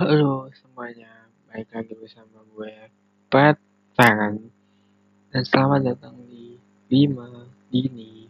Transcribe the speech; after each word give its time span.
Halo 0.00 0.48
semuanya, 0.56 1.28
balik 1.44 1.76
lagi 1.76 1.92
bersama 1.92 2.40
gue 2.56 2.72
Pat 3.28 3.60
Farhan 3.92 4.48
dan 5.28 5.44
selamat 5.44 5.92
datang 5.92 6.16
di 6.24 6.56
5 6.88 7.68
Dini 7.68 8.24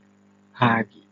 Hagi. 0.51 1.07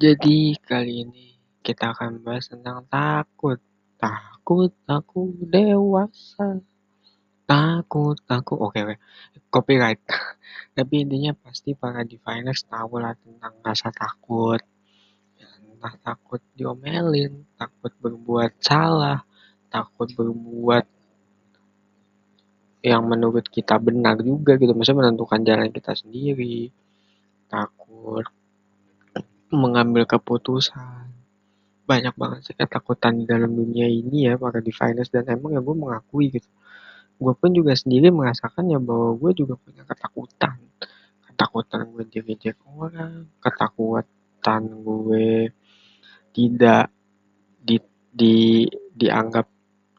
Jadi 0.00 0.56
kali 0.64 1.04
ini 1.04 1.36
kita 1.60 1.92
akan 1.92 2.24
bahas 2.24 2.48
tentang 2.48 2.88
takut. 2.88 3.60
Takut, 4.00 4.31
aku 4.86 5.20
dewasa. 5.46 6.58
Takut, 7.46 8.18
aku 8.26 8.54
oke 8.58 8.78
oke. 8.82 8.96
Copyright. 9.52 10.02
Tapi 10.76 10.94
intinya 11.04 11.32
pasti 11.36 11.74
para 11.76 12.02
diviners 12.02 12.64
tahu 12.66 13.02
lah 13.02 13.14
tentang 13.18 13.54
rasa 13.62 13.88
takut. 13.90 14.62
Entah 15.70 15.94
takut 16.00 16.40
diomelin, 16.54 17.44
takut 17.58 17.92
berbuat 17.98 18.56
salah, 18.62 19.26
takut 19.66 20.08
berbuat 20.14 20.86
yang 22.82 23.02
menurut 23.06 23.46
kita 23.46 23.78
benar 23.78 24.18
juga 24.22 24.58
gitu. 24.58 24.74
Maksudnya 24.74 25.06
menentukan 25.06 25.40
jalan 25.42 25.70
kita 25.70 25.94
sendiri. 25.94 26.70
Takut 27.46 28.26
mengambil 29.52 30.06
keputusan. 30.08 31.01
Banyak 31.82 32.14
banget 32.14 32.40
sih 32.46 32.54
ketakutan 32.54 33.18
di 33.18 33.24
dalam 33.26 33.50
dunia 33.52 33.90
ini 33.90 34.30
ya 34.30 34.38
para 34.38 34.62
diviners 34.62 35.10
dan 35.10 35.26
emang 35.26 35.58
ya 35.58 35.60
gue 35.60 35.76
mengakui 35.76 36.30
gitu. 36.30 36.48
Gue 37.18 37.34
pun 37.34 37.50
juga 37.54 37.74
sendiri 37.74 38.10
merasakan 38.10 38.70
ya 38.70 38.78
bahwa 38.78 39.18
gue 39.18 39.30
juga 39.34 39.54
punya 39.58 39.82
ketakutan. 39.86 40.58
Ketakutan 41.26 41.90
gue 41.90 42.04
direject 42.06 42.60
orang, 42.66 43.26
ketakutan 43.42 44.62
gue 44.82 45.50
tidak 46.32 46.88
di, 47.60 47.76
di 48.10 48.66
dianggap 48.96 49.46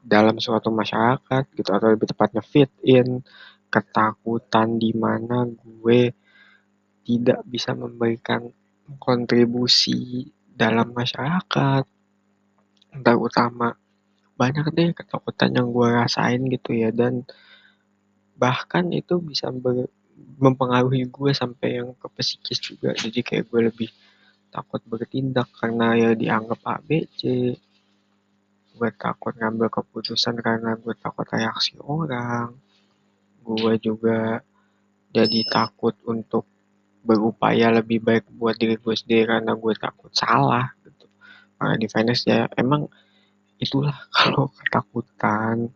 dalam 0.04 0.36
suatu 0.38 0.68
masyarakat 0.68 1.44
gitu 1.56 1.70
atau 1.72 1.88
lebih 1.88 2.12
tepatnya 2.12 2.44
fit 2.44 2.68
in 2.84 3.24
ketakutan 3.72 4.78
di 4.78 4.92
mana 4.94 5.48
gue 5.48 6.12
tidak 7.08 7.40
bisa 7.48 7.72
memberikan 7.72 8.52
kontribusi 9.00 10.28
dalam 10.54 10.94
masyarakat. 10.94 11.84
Terutama 12.94 13.74
banyak 14.34 14.66
deh 14.74 14.90
ketakutan 14.94 15.54
yang 15.54 15.70
gue 15.70 15.88
rasain 15.94 16.42
gitu 16.50 16.74
ya 16.74 16.90
dan 16.90 17.26
bahkan 18.34 18.90
itu 18.90 19.22
bisa 19.22 19.54
ber, 19.54 19.90
mempengaruhi 20.42 21.06
gue 21.10 21.32
sampai 21.34 21.82
yang 21.82 21.94
ke 21.98 22.08
psikis 22.18 22.60
juga. 22.62 22.94
Jadi 22.98 23.20
kayak 23.22 23.46
gue 23.50 23.62
lebih 23.70 23.90
takut 24.54 24.82
bertindak 24.86 25.50
karena 25.58 25.98
ya 25.98 26.10
dianggap 26.14 26.62
ABC 26.62 27.54
gue 28.74 28.90
takut 28.98 29.38
ngambil 29.38 29.70
keputusan 29.70 30.42
karena 30.42 30.74
gue 30.78 30.94
takut 30.98 31.26
reaksi 31.30 31.78
orang. 31.78 32.58
Gue 33.46 33.78
juga 33.78 34.42
jadi 35.14 35.46
takut 35.46 35.94
untuk 36.10 36.50
berupaya 37.04 37.68
lebih 37.70 38.00
baik 38.00 38.32
buat 38.32 38.56
diri 38.56 38.80
gue 38.80 38.96
sendiri 38.96 39.28
karena 39.28 39.54
gue 39.60 39.74
takut 39.76 40.12
salah 40.16 40.72
gitu. 40.88 41.06
Para 41.60 41.76
diviners 41.76 42.24
ya 42.24 42.48
emang 42.56 42.88
itulah 43.60 43.94
kalau 44.16 44.50
ketakutan 44.56 45.70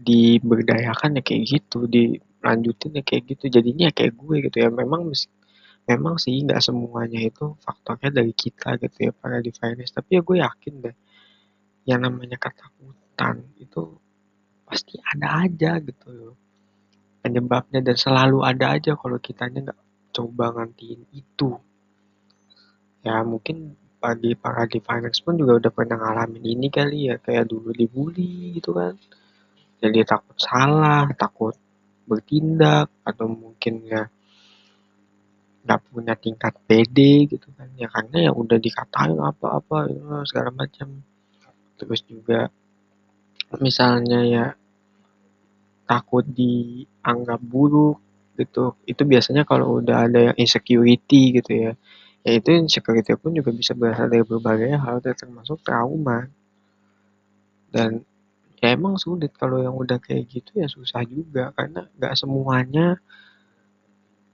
diberdayakan 0.00 1.18
ya 1.18 1.22
kayak 1.26 1.42
gitu 1.44 1.84
dilanjutin 1.90 2.96
ya 2.96 3.02
kayak 3.04 3.22
gitu 3.26 3.44
jadinya 3.50 3.90
ya 3.90 3.92
kayak 3.92 4.14
gue 4.14 4.36
gitu 4.46 4.56
ya. 4.62 4.68
Memang 4.70 5.10
memang 5.90 6.14
sih 6.22 6.46
nggak 6.46 6.62
semuanya 6.62 7.18
itu 7.18 7.58
faktornya 7.58 8.14
dari 8.14 8.30
kita 8.30 8.78
gitu 8.78 9.10
ya 9.10 9.12
para 9.12 9.42
diviners 9.42 9.90
tapi 9.90 10.14
ya 10.14 10.22
gue 10.22 10.36
yakin 10.38 10.74
deh 10.86 10.96
yang 11.90 12.06
namanya 12.06 12.38
ketakutan 12.38 13.42
itu 13.58 13.98
pasti 14.62 14.94
ada 15.02 15.42
aja 15.42 15.82
gitu 15.82 16.08
loh. 16.14 16.34
Penyebabnya 17.20 17.82
dan 17.84 17.96
selalu 17.98 18.46
ada 18.46 18.78
aja 18.78 18.94
kalau 18.96 19.18
kitanya 19.18 19.68
nggak 19.68 19.80
coba 20.10 20.54
ngantiin 20.54 21.02
itu. 21.14 21.56
Ya 23.00 23.24
mungkin 23.24 23.74
bagi 24.00 24.32
para 24.32 24.64
diviners 24.64 25.20
pun 25.20 25.36
juga 25.36 25.60
udah 25.60 25.72
pernah 25.72 25.96
ngalamin 26.00 26.44
ini 26.44 26.68
kali 26.72 27.12
ya 27.12 27.16
kayak 27.20 27.48
dulu 27.48 27.72
dibully 27.72 28.56
gitu 28.56 28.72
kan. 28.72 28.96
Jadi 29.80 30.04
takut 30.04 30.36
salah 30.36 31.08
takut 31.16 31.56
bertindak 32.08 32.90
atau 33.04 33.28
mungkin 33.28 33.86
ya 33.86 34.08
nggak 35.60 35.80
punya 35.92 36.16
tingkat 36.16 36.56
PD 36.64 37.28
gitu 37.28 37.48
kan. 37.52 37.68
Ya 37.76 37.88
karena 37.92 38.28
ya 38.28 38.32
udah 38.32 38.56
dikatain 38.56 39.16
apa-apa 39.20 39.78
ya, 39.92 40.24
segala 40.24 40.50
macam. 40.52 41.04
Terus 41.76 42.00
juga 42.08 42.48
misalnya 43.60 44.20
ya 44.24 44.46
takut 45.84 46.22
dianggap 46.22 47.40
buruk 47.42 47.98
gitu 48.40 48.74
itu. 48.88 49.02
Biasanya 49.04 49.44
kalau 49.44 49.80
udah 49.84 50.08
ada 50.08 50.18
yang 50.32 50.36
insecurity 50.40 51.36
gitu 51.40 51.52
ya 51.52 51.72
ya 52.20 52.36
itu 52.36 52.52
insecurity 52.52 53.16
pun 53.16 53.32
juga 53.32 53.48
bisa 53.52 53.72
berasal 53.72 54.12
dari 54.12 54.24
berbagai 54.24 54.76
hal 54.76 55.00
termasuk 55.00 55.60
trauma. 55.64 56.28
Dan 57.70 58.04
ya 58.60 58.76
emang 58.76 59.00
sulit 59.00 59.32
kalau 59.32 59.62
yang 59.64 59.72
udah 59.72 59.96
kayak 60.02 60.28
gitu 60.28 60.60
ya 60.60 60.68
susah 60.68 61.00
juga 61.08 61.48
karena 61.56 61.88
nggak 61.96 62.14
semuanya 62.18 63.00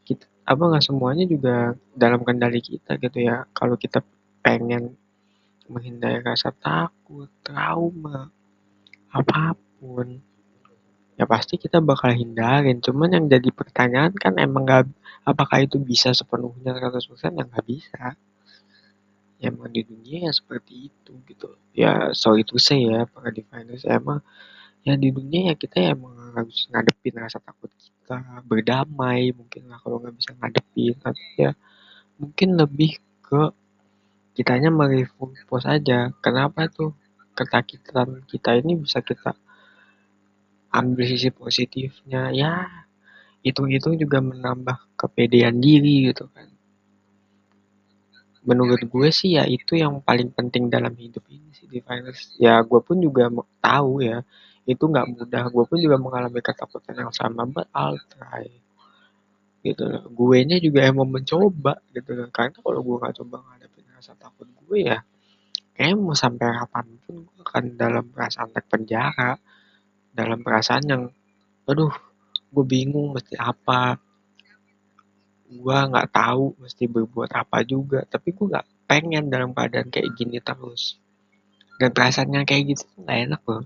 kita 0.03 0.27
apa 0.47 0.62
nggak 0.62 0.87
semuanya 0.87 1.25
juga 1.27 1.75
dalam 1.95 2.22
kendali 2.27 2.59
kita 2.62 2.99
gitu 2.99 3.19
ya. 3.22 3.47
Kalau 3.55 3.78
kita 3.78 4.03
pengen 4.43 4.95
menghindari 5.66 6.22
rasa 6.22 6.55
takut, 6.55 7.27
trauma, 7.43 8.31
apa 9.11 9.59
pun, 9.78 10.22
ya 11.16 11.25
pasti 11.25 11.56
kita 11.56 11.81
bakal 11.81 12.12
hindarin. 12.12 12.78
Cuman 12.84 13.09
yang 13.16 13.25
jadi 13.28 13.49
pertanyaan 13.53 14.12
kan 14.16 14.37
emang 14.37 14.69
gak, 14.69 14.87
apakah 15.25 15.65
itu 15.65 15.81
bisa 15.81 16.12
sepenuhnya 16.12 16.77
100% 16.77 17.37
ya 17.37 17.44
nggak 17.49 17.66
bisa. 17.66 18.16
Ya 19.37 19.53
emang 19.53 19.69
di 19.69 19.84
dunia 19.84 20.28
ya 20.28 20.32
seperti 20.32 20.88
itu 20.93 21.12
gitu. 21.28 21.49
Ya 21.77 22.12
sorry 22.16 22.44
to 22.44 22.56
say 22.56 22.84
ya 22.88 23.04
para 23.09 23.28
diviners 23.32 23.84
emang 23.88 24.21
ya 24.87 24.94
di 24.97 25.10
dunia 25.10 25.53
ya 25.53 25.54
kita 25.59 25.77
ya 25.82 25.91
emang 25.97 26.15
harus 26.37 26.69
ngadepin 26.71 27.16
rasa 27.19 27.43
takut 27.43 27.72
kita, 27.75 28.22
berdamai 28.47 29.34
mungkin 29.34 29.66
lah 29.66 29.83
kalau 29.83 29.98
nggak 29.98 30.15
bisa 30.15 30.31
ngadepin 30.38 30.94
atau 31.03 31.27
ya 31.34 31.50
mungkin 32.22 32.48
lebih 32.54 33.03
ke 33.25 33.50
kitanya 34.37 34.71
merefocus 34.71 35.65
aja 35.66 36.12
kenapa 36.22 36.71
tuh 36.71 36.94
ketakutan 37.34 38.22
kita 38.31 38.56
ini 38.62 38.78
bisa 38.78 39.03
kita 39.03 39.34
ambil 40.77 41.05
sisi 41.09 41.33
positifnya 41.33 42.29
ya 42.37 42.85
itu-itu 43.47 43.95
juga 43.95 44.19
menambah 44.19 44.99
kepedean 44.99 45.63
diri 45.63 46.11
gitu 46.11 46.27
kan. 46.35 46.51
Menurut 48.47 48.83
gue 48.83 49.09
sih 49.11 49.39
ya 49.39 49.47
itu 49.47 49.79
yang 49.79 50.03
paling 50.03 50.35
penting 50.35 50.67
dalam 50.67 50.95
hidup 50.99 51.23
ini 51.31 51.51
sih 51.55 51.67
diviners 51.71 52.35
ya 52.39 52.63
gue 52.63 52.81
pun 52.83 52.99
juga 52.99 53.31
tahu 53.63 54.03
ya 54.03 54.27
itu 54.67 54.83
nggak 54.83 55.07
mudah. 55.15 55.43
Gue 55.55 55.65
pun 55.67 55.79
juga 55.79 55.97
mengalami 55.99 56.43
ketakutan 56.43 57.07
yang 57.07 57.13
sama 57.15 57.47
but 57.47 57.71
I'll 57.71 57.99
try. 58.11 58.51
Gitu 59.63 59.83
gue 60.11 60.39
nya 60.47 60.59
juga 60.59 60.87
emang 60.87 61.11
mencoba 61.11 61.83
gitu 61.95 62.11
kan 62.19 62.29
karena 62.35 62.59
kalau 62.63 62.81
gue 62.83 62.97
nggak 62.99 63.15
coba 63.23 63.37
ngadepin 63.47 63.87
rasa 63.95 64.15
takut 64.19 64.47
gue 64.67 64.79
ya 64.91 64.99
kayak 65.79 65.95
mau 65.99 66.19
sampai 66.19 66.51
kapan 66.51 66.87
pun 67.07 67.15
gue 67.23 67.43
akan 67.47 67.65
dalam 67.79 68.05
perasaan 68.11 68.51
terpenjara 68.51 69.39
dalam 70.16 70.41
perasaan 70.41 70.84
yang 70.89 71.03
aduh 71.68 71.92
gue 72.51 72.65
bingung 72.65 73.13
mesti 73.13 73.36
apa. 73.36 74.01
Gue 75.47 75.77
nggak 75.77 76.09
tahu 76.10 76.57
mesti 76.57 76.89
berbuat 76.89 77.30
apa 77.36 77.60
juga. 77.68 78.03
Tapi 78.09 78.33
gue 78.33 78.47
nggak 78.48 78.66
pengen 78.89 79.28
dalam 79.28 79.53
keadaan 79.53 79.92
kayak 79.92 80.16
gini 80.16 80.41
terus. 80.41 80.97
Dan 81.77 81.92
perasaannya 81.92 82.48
kayak 82.48 82.63
gitu 82.72 82.84
nggak 83.04 83.18
enak 83.28 83.42
loh. 83.45 83.65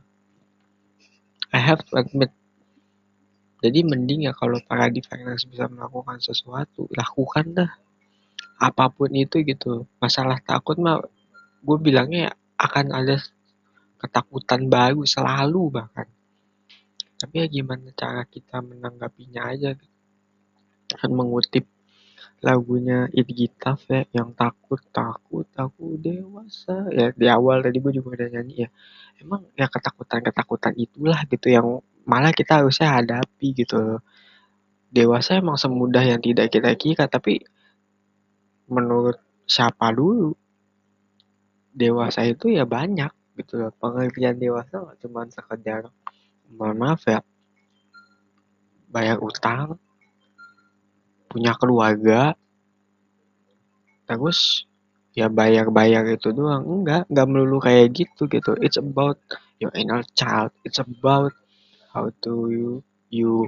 I 1.54 1.62
have 1.62 1.86
to 1.86 2.02
admit. 2.02 2.34
Jadi 3.60 3.84
mending 3.84 4.26
ya 4.26 4.32
kalau 4.32 4.58
para 4.64 4.90
diviners 4.90 5.46
bisa 5.46 5.70
melakukan 5.70 6.18
sesuatu 6.18 6.90
lakukan 6.90 7.46
dah. 7.54 7.70
Apa 8.60 8.90
pun 8.90 9.14
itu 9.14 9.40
gitu. 9.46 9.86
Masalah 10.02 10.42
takut 10.42 10.76
mah 10.82 11.00
gue 11.60 11.78
bilangnya 11.78 12.34
akan 12.60 12.92
ada 12.92 13.16
ketakutan 14.00 14.68
baru 14.68 15.04
selalu 15.04 15.80
bahkan 15.80 16.08
tapi 17.20 17.44
ya 17.44 17.46
gimana 17.46 17.92
cara 17.92 18.24
kita 18.24 18.64
menanggapinya 18.64 19.52
aja 19.52 19.76
gitu. 19.76 19.96
akan 20.96 21.10
mengutip 21.12 21.68
lagunya 22.40 23.06
Gitaf 23.12 23.84
ya 23.92 24.08
yang 24.16 24.32
takut 24.32 24.80
takut 24.90 25.44
aku 25.52 26.00
dewasa 26.00 26.88
ya 26.88 27.12
di 27.12 27.28
awal 27.28 27.60
tadi 27.60 27.76
gue 27.84 27.92
juga 28.00 28.16
udah 28.16 28.28
nyanyi 28.32 28.64
ya 28.64 28.68
emang 29.20 29.44
ya 29.52 29.68
ketakutan 29.68 30.24
ketakutan 30.24 30.72
itulah 30.80 31.20
gitu 31.28 31.52
yang 31.52 31.84
malah 32.10 32.32
kita 32.32 32.58
harusnya 32.62 32.96
hadapi 33.00 33.54
gitu. 33.54 34.00
Dewasa 34.90 35.38
emang 35.38 35.54
semudah 35.54 36.02
yang 36.02 36.18
tidak 36.18 36.50
kita 36.50 36.74
kira, 36.74 37.06
tapi 37.06 37.38
menurut 38.66 39.22
siapa 39.46 39.94
dulu? 39.94 40.34
Dewasa 41.70 42.26
itu 42.26 42.50
ya 42.50 42.66
banyak 42.66 43.14
gitu 43.38 43.62
loh. 43.62 43.70
Pengertian 43.78 44.42
dewasa 44.42 44.82
cuma 44.98 45.22
sekedar 45.30 45.86
mohon 46.54 46.76
maaf 46.78 47.02
ya 47.06 47.20
bayar 48.90 49.22
utang, 49.22 49.78
punya 51.30 51.54
keluarga, 51.54 52.34
terus 54.10 54.66
ya 55.14 55.30
bayar-bayar 55.30 56.02
itu 56.10 56.34
doang. 56.34 56.66
Enggak, 56.66 57.06
enggak 57.06 57.26
melulu 57.30 57.58
kayak 57.62 57.94
gitu 57.94 58.26
gitu. 58.26 58.58
It's 58.58 58.78
about 58.78 59.22
your 59.62 59.70
inner 59.78 60.02
child. 60.18 60.50
It's 60.66 60.82
about 60.82 61.30
how 61.94 62.10
to 62.26 62.50
you, 62.50 62.70
you 63.10 63.46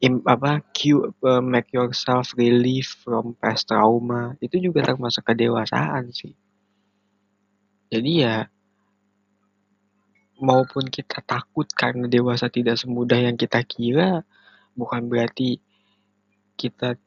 im, 0.00 0.24
apa 0.24 0.64
cue, 0.72 1.12
uh, 1.24 1.44
make 1.44 1.68
yourself 1.72 2.32
relief 2.36 3.04
from 3.04 3.36
past 3.40 3.68
trauma. 3.68 4.36
Itu 4.40 4.56
juga 4.56 4.88
termasuk 4.88 5.24
kedewasaan 5.24 6.12
sih. 6.12 6.32
Jadi 7.92 8.24
ya 8.24 8.48
maupun 10.38 10.90
kita 10.90 11.22
takut 11.22 11.66
karena 11.70 12.10
dewasa 12.10 12.50
tidak 12.50 12.78
semudah 12.80 13.18
yang 13.18 13.38
kita 13.38 13.62
kira, 13.62 14.26
bukan 14.74 15.06
berarti 15.06 15.62
kita 16.58 16.98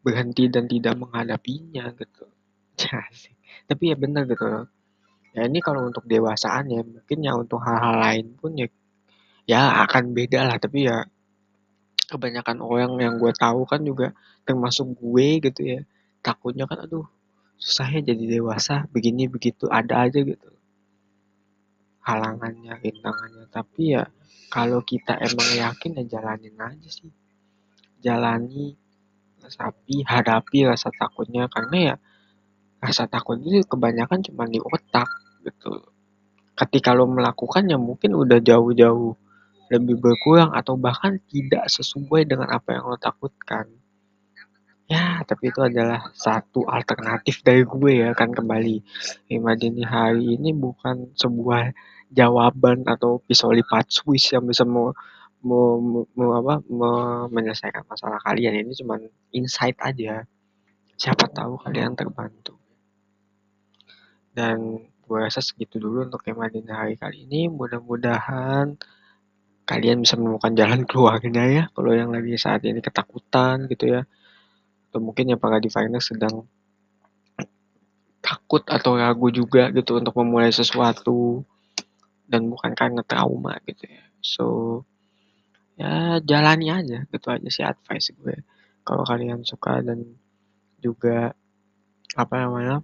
berhenti 0.00 0.48
dan 0.48 0.68
tidak 0.68 0.96
menghadapinya 0.96 1.92
gitu. 1.96 2.26
Ya. 2.80 3.04
Tapi 3.68 3.92
ya 3.92 3.96
benar 4.00 4.24
gitu. 4.24 4.64
Ya 5.36 5.44
ini 5.44 5.60
kalau 5.60 5.84
untuk 5.84 6.08
dewasaan 6.08 6.72
ya, 6.72 6.80
mungkin 6.80 7.18
ya 7.20 7.36
untuk 7.36 7.60
hal-hal 7.60 8.00
lain 8.00 8.26
pun 8.40 8.56
ya 8.56 8.72
ya 9.44 9.84
akan 9.84 10.16
beda 10.16 10.48
lah, 10.48 10.56
tapi 10.56 10.88
ya 10.88 11.04
kebanyakan 12.08 12.64
orang 12.64 12.96
yang 12.96 13.14
gue 13.20 13.28
tahu 13.36 13.68
kan 13.68 13.84
juga 13.84 14.16
termasuk 14.48 14.96
gue 14.96 15.44
gitu 15.44 15.60
ya. 15.60 15.80
Takutnya 16.24 16.64
kan 16.64 16.88
aduh 16.88 17.04
susahnya 17.60 18.16
jadi 18.16 18.40
dewasa 18.40 18.88
begini 18.88 19.28
begitu 19.28 19.68
ada 19.68 20.08
aja 20.08 20.24
gitu 20.24 20.48
halangannya 22.04 22.76
rintangannya. 22.80 23.46
Tapi 23.48 23.96
ya 23.96 24.04
kalau 24.52 24.84
kita 24.84 25.16
emang 25.20 25.48
yakin 25.56 26.00
ya 26.02 26.04
jalanin 26.18 26.56
aja 26.58 26.90
sih. 26.90 27.12
Jalani 28.00 28.76
resapi 29.40 30.04
hadapi 30.04 30.68
rasa 30.68 30.92
takutnya. 30.92 31.48
Karena 31.48 31.76
ya 31.92 31.94
rasa 32.80 33.08
takut 33.08 33.40
itu 33.40 33.64
kebanyakan 33.68 34.24
cuma 34.24 34.48
di 34.48 34.60
otak 34.60 35.08
gitu. 35.44 35.84
Ketika 36.56 36.92
lo 36.92 37.08
melakukan 37.08 37.68
ya 37.68 37.80
mungkin 37.80 38.12
udah 38.12 38.40
jauh-jauh 38.40 39.16
lebih 39.70 39.96
berkurang 40.02 40.50
atau 40.52 40.74
bahkan 40.74 41.16
tidak 41.30 41.70
sesuai 41.70 42.26
dengan 42.26 42.50
apa 42.50 42.74
yang 42.74 42.90
lo 42.90 42.98
takutkan 43.00 43.79
ya 44.90 45.22
tapi 45.22 45.54
itu 45.54 45.62
adalah 45.62 46.10
satu 46.10 46.66
alternatif 46.66 47.46
dari 47.46 47.62
gue 47.62 47.92
ya 48.02 48.10
kan 48.10 48.34
kembali. 48.34 48.76
Lima 49.30 49.54
hari 49.86 50.34
ini 50.34 50.50
bukan 50.50 51.14
sebuah 51.14 51.70
jawaban 52.10 52.82
atau 52.90 53.22
pisau 53.22 53.54
lipat 53.54 53.86
Swiss 53.86 54.34
yang 54.34 54.50
bisa 54.50 54.66
mau 54.66 54.90
mau, 55.46 55.78
mau 56.18 56.30
apa 56.42 56.58
mau 56.66 57.30
menyelesaikan 57.30 57.86
masalah 57.86 58.18
kalian. 58.26 58.66
Ini 58.66 58.74
cuma 58.82 58.98
insight 59.30 59.78
aja. 59.78 60.26
Siapa 60.98 61.30
tahu 61.30 61.54
kalian 61.62 61.94
terbantu. 61.94 62.58
Dan 64.34 64.74
gue 65.06 65.18
rasa 65.22 65.38
segitu 65.38 65.78
dulu 65.78 66.02
untuk 66.10 66.26
tema 66.26 66.50
dini 66.50 66.74
hari 66.74 66.98
kali 66.98 67.30
ini. 67.30 67.46
Mudah-mudahan 67.46 68.74
kalian 69.70 70.02
bisa 70.02 70.18
menemukan 70.18 70.50
jalan 70.58 70.82
keluarnya 70.82 71.44
ya. 71.46 71.62
Kalau 71.70 71.94
yang 71.94 72.10
lagi 72.10 72.34
saat 72.34 72.66
ini 72.66 72.82
ketakutan 72.82 73.70
gitu 73.70 73.86
ya 73.86 74.02
atau 74.90 74.98
mungkin 74.98 75.30
yang 75.30 75.38
para 75.38 75.62
designer 75.62 76.02
sedang 76.02 76.50
takut 78.18 78.66
atau 78.66 78.98
ragu 78.98 79.30
juga 79.30 79.70
gitu 79.70 80.02
untuk 80.02 80.18
memulai 80.18 80.50
sesuatu 80.50 81.46
dan 82.26 82.50
bukan 82.50 82.74
karena 82.74 83.06
trauma 83.06 83.54
gitu 83.62 83.86
ya. 83.86 84.04
So 84.18 84.46
ya 85.78 86.18
jalani 86.20 86.74
aja 86.74 87.06
gitu 87.06 87.26
aja 87.30 87.48
sih 87.48 87.62
advice 87.62 88.10
gue. 88.18 88.42
Kalau 88.82 89.06
kalian 89.06 89.46
suka 89.46 89.78
dan 89.82 90.02
juga 90.82 91.38
apa 92.18 92.34
namanya 92.42 92.82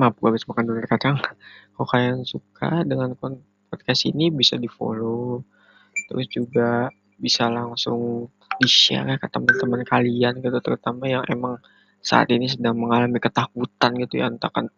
maaf 0.00 0.16
gue 0.16 0.28
habis 0.32 0.48
makan 0.48 0.64
dulu 0.64 0.80
kacang. 0.88 1.20
Kalau 1.76 1.86
kalian 1.88 2.24
suka 2.24 2.80
dengan 2.88 3.12
podcast 3.16 4.08
ini 4.08 4.32
bisa 4.32 4.56
di 4.56 4.72
follow 4.72 5.44
terus 6.08 6.26
juga 6.32 6.88
bisa 7.20 7.46
langsung 7.46 8.28
di-share 8.60 9.18
ke 9.18 9.26
teman-teman 9.30 9.82
kalian 9.86 10.38
gitu 10.40 10.58
terutama 10.62 11.04
yang 11.10 11.24
emang 11.26 11.58
saat 12.04 12.28
ini 12.30 12.46
sedang 12.46 12.76
mengalami 12.76 13.16
ketakutan 13.16 13.96
gitu 13.96 14.20
ya 14.20 14.28
entah 14.28 14.52
kan 14.52 14.68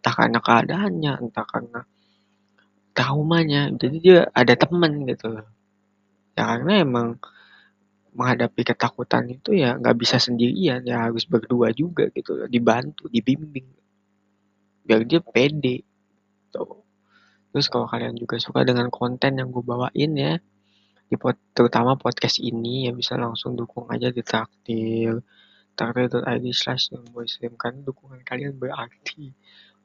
entah 0.00 0.14
karena 0.16 0.38
keadaannya 0.42 1.12
entah 1.20 1.46
karena 1.46 1.80
traumanya. 2.96 3.72
Jadi 3.72 3.96
dia 4.00 4.18
ada 4.32 4.54
teman 4.56 5.04
gitu. 5.08 5.40
Ya 6.36 6.42
karena 6.48 6.84
emang 6.84 7.20
menghadapi 8.12 8.62
ketakutan 8.68 9.24
itu 9.32 9.56
ya 9.56 9.80
nggak 9.80 9.96
bisa 9.96 10.20
sendirian 10.20 10.84
ya 10.84 11.08
harus 11.08 11.24
berdua 11.24 11.72
juga 11.72 12.12
gitu 12.12 12.44
dibantu 12.48 13.08
dibimbing. 13.08 13.68
Biar 14.84 15.04
dia 15.08 15.20
pede. 15.24 15.84
Tuh. 16.52 16.84
Terus 17.52 17.68
kalau 17.68 17.84
kalian 17.88 18.16
juga 18.16 18.40
suka 18.40 18.64
dengan 18.64 18.88
konten 18.88 19.36
yang 19.36 19.52
gue 19.52 19.64
bawain 19.64 20.12
ya 20.16 20.40
di 21.12 21.20
pod, 21.20 21.36
terutama 21.52 22.00
podcast 22.00 22.40
ini 22.40 22.88
ya 22.88 22.92
bisa 22.96 23.20
langsung 23.20 23.52
dukung 23.52 23.84
aja 23.92 24.08
di 24.08 24.24
traktir 24.24 25.20
traktir.id 25.76 26.44
slash 26.56 26.88
boyslim 27.12 27.52
kan 27.60 27.84
dukungan 27.84 28.24
kalian 28.24 28.56
berarti 28.56 29.36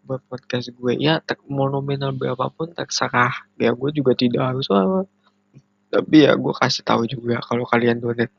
buat 0.08 0.24
podcast 0.32 0.72
gue. 0.72 0.94
Ya 0.96 1.20
mau 1.52 1.68
nominal 1.68 2.16
berapapun 2.16 2.72
terserah. 2.72 3.52
Ya 3.60 3.76
gue 3.76 3.92
juga 3.92 4.16
tidak 4.16 4.56
harus 4.56 4.72
apa 4.72 5.04
tapi 5.88 6.28
ya 6.28 6.36
gue 6.36 6.52
kasih 6.52 6.84
tahu 6.84 7.08
juga 7.08 7.40
kalau 7.40 7.64
kalian 7.64 8.00
donate 8.04 8.32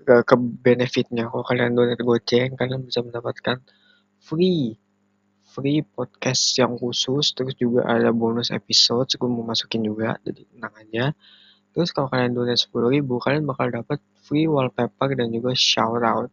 ke, 0.00 0.24
ke 0.24 0.34
benefitnya. 0.36 1.28
Kalau 1.28 1.44
kalian 1.44 1.76
donate 1.76 2.00
goceng 2.00 2.56
kalian 2.56 2.80
bisa 2.84 3.04
mendapatkan 3.04 3.60
free 4.24 4.80
free 5.52 5.84
podcast 5.84 6.56
yang 6.56 6.80
khusus. 6.80 7.36
Terus 7.36 7.52
juga 7.60 7.84
ada 7.84 8.08
bonus 8.12 8.48
episode 8.48 9.08
gue 9.12 9.28
mau 9.28 9.44
masukin 9.44 9.84
juga. 9.84 10.16
Jadi 10.24 10.48
tenang 10.48 10.74
aja 10.80 11.04
Terus 11.72 11.88
kalau 11.90 12.08
kalian 12.12 12.36
donate 12.36 12.60
10 12.60 12.94
ribu, 13.00 13.16
kalian 13.16 13.48
bakal 13.48 13.72
dapat 13.72 13.98
free 14.20 14.44
wallpaper 14.44 15.16
dan 15.16 15.32
juga 15.32 15.56
shout 15.56 16.04
out. 16.04 16.28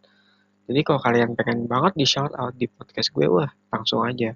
Jadi 0.70 0.80
kalau 0.86 1.00
kalian 1.02 1.34
pengen 1.34 1.66
banget 1.66 1.96
di 1.96 2.06
shout 2.06 2.36
out 2.36 2.54
di 2.54 2.68
podcast 2.68 3.10
gue, 3.16 3.26
wah 3.26 3.50
langsung 3.72 4.04
aja 4.04 4.36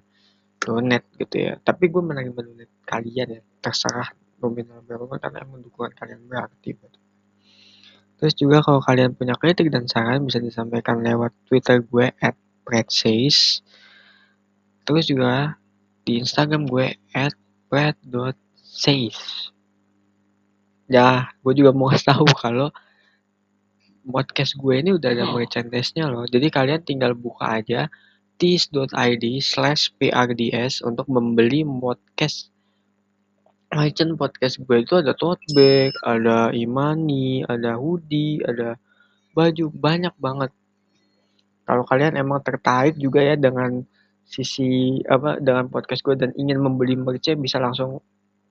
donate 0.58 1.06
gitu 1.20 1.36
ya. 1.44 1.52
Tapi 1.60 1.92
gue 1.92 2.02
menerima 2.02 2.34
donate 2.34 2.74
kalian 2.88 3.28
ya, 3.38 3.40
terserah 3.60 4.10
nominal 4.40 4.80
berapa 4.82 5.20
karena 5.20 5.44
emang 5.44 5.60
dukungan 5.62 5.92
kalian 5.92 6.24
berarti. 6.24 6.72
Gitu. 6.72 6.98
Terus 8.18 8.34
juga 8.34 8.64
kalau 8.64 8.80
kalian 8.80 9.12
punya 9.12 9.36
kritik 9.36 9.68
dan 9.68 9.84
saran 9.84 10.24
bisa 10.24 10.40
disampaikan 10.40 11.04
lewat 11.04 11.36
Twitter 11.44 11.84
gue 11.84 12.10
at 12.18 12.34
Predsays. 12.64 13.60
Terus 14.88 15.04
juga 15.04 15.60
di 16.04 16.20
Instagram 16.20 16.64
gue 16.64 16.96
at 17.12 17.36
pred.says 17.68 19.53
ya 20.94 21.26
gue 21.42 21.52
juga 21.58 21.74
mau 21.74 21.90
kasih 21.90 22.14
tahu 22.14 22.26
kalau 22.42 22.70
podcast 24.06 24.54
gue 24.54 24.74
ini 24.78 24.90
udah 24.94 25.10
ada 25.10 25.24
merchandise-nya 25.32 26.06
loh. 26.12 26.28
Jadi 26.28 26.52
kalian 26.52 26.84
tinggal 26.84 27.16
buka 27.16 27.58
aja 27.58 27.90
tis.id 28.36 29.24
slash 29.40 29.90
prds 29.96 30.84
untuk 30.84 31.08
membeli 31.10 31.66
podcast. 31.66 32.52
Merchant 33.74 34.14
podcast 34.14 34.62
gue 34.62 34.86
itu 34.86 34.94
ada 34.94 35.18
tote 35.18 35.42
bag, 35.50 35.90
ada 36.06 36.54
imani, 36.54 37.42
ada 37.42 37.74
hoodie, 37.74 38.38
ada 38.46 38.78
baju, 39.34 39.66
banyak 39.74 40.14
banget. 40.20 40.54
Kalau 41.64 41.82
kalian 41.88 42.14
emang 42.14 42.44
tertarik 42.44 42.94
juga 43.00 43.24
ya 43.24 43.34
dengan 43.34 43.82
sisi 44.24 45.00
apa 45.04 45.42
dengan 45.42 45.66
podcast 45.72 46.06
gue 46.06 46.14
dan 46.14 46.30
ingin 46.38 46.60
membeli 46.60 46.94
merch 46.94 47.34
bisa 47.40 47.58
langsung 47.58 47.98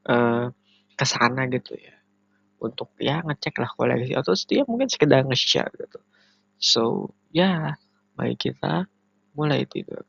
uh, 0.09 0.45
ke 0.93 1.05
sana 1.05 1.49
gitu 1.49 1.73
ya 1.73 2.02
untuk 2.65 2.89
ya 2.97 3.21
ngecek 3.21 3.61
lah 3.61 3.69
koleksi. 3.77 4.17
Atau 4.17 4.33
setiap 4.33 4.65
mungkin 4.71 4.89
sekedar 4.89 5.27
nge-share 5.27 5.69
gitu. 5.77 5.99
So 6.57 7.11
ya 7.29 7.77
mari 8.17 8.33
kita 8.39 8.89
mulai 9.37 9.67
tidur 9.69 10.01